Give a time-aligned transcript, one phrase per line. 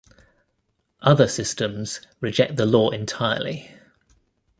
[1.01, 3.69] Other systems reject the law entirely.